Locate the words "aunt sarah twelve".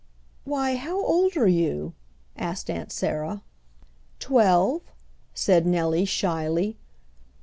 2.71-4.81